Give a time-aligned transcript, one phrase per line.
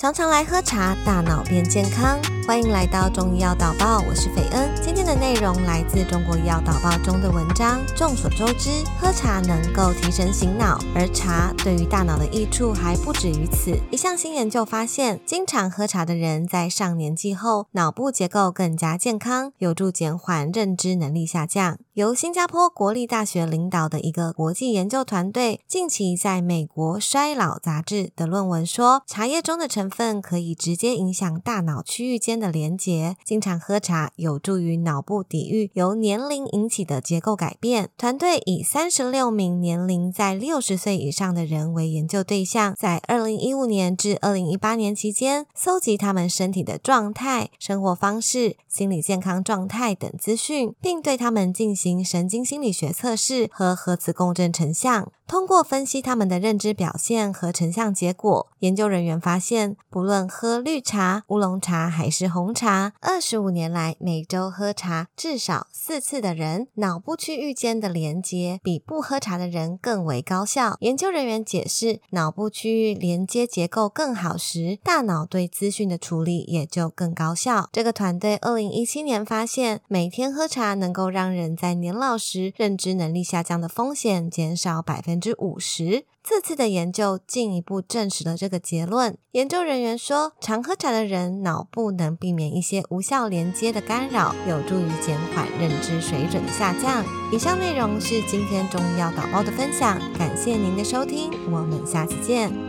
[0.00, 2.20] 常常来喝茶，大脑变健康。
[2.46, 4.70] 欢迎来到中医药导报，我是斐恩。
[4.80, 7.80] 今天的内容来自中国医药导报中的文章。
[7.96, 13.76] 众所周知，喝茶能够提神醒脑，而茶对于大脑的益处还不止于此。
[13.90, 21.76] 一项新研究发现，经常喝茶的人在上年纪后，脑部结构更加健康，有助减缓认知能力下降。
[21.98, 33.16] 由新加坡国立大学领导的一个国际研究团队，近期在美国衰老杂志的论文说，茶叶中的成分可以直接影响大脑区域间的连结。
[33.24, 37.90] 经常喝茶有助于脑部抵御由年龄引起的结构改变。
[37.98, 55.10] 团队以三十六名年龄在六十岁以上的人为研究对象，在二零一五年至二零一八年期间，搜集他们身体的状态、生活方式、心理健康状态等资讯，并对他们进行神经心理学测试和核磁共振成像。
[55.26, 70.78] 通过分析他们的认知表现和成像结果，研究人员发现，不论喝绿茶、乌龙茶还是红茶，二十五年来每周喝茶至少四次的人，脑部区域间的连接比不喝茶的人更为高效。
[70.80, 77.68] 研究人员解释，脑部区域连接结构更好时，大脑对资讯的处理也就更高效。
[77.70, 85.18] 这个团队二零一七年发现，每天喝茶能够让人在年老时认知能力下降的风险减少百分。
[85.20, 86.04] 之五十。
[86.22, 89.16] 这次的研究进一步证实了这个结论。
[89.32, 97.04] 研究人员说，常喝茶的人脑部能避免一些无效连接的干扰，有助于减缓认知水准的下降。
[97.32, 102.67] 以上内容是今天中医药导报的分享，感谢您的收听，我们下次见。